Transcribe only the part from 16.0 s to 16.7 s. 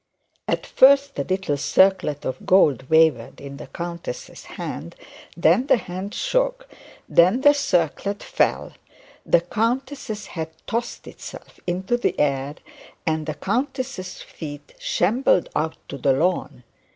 lawn.